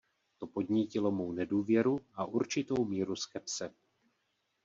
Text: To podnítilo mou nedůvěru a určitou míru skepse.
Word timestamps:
To 0.39 0.47
podnítilo 0.47 1.11
mou 1.11 1.31
nedůvěru 1.31 1.99
a 2.13 2.25
určitou 2.25 2.85
míru 2.85 3.15
skepse. 3.15 3.73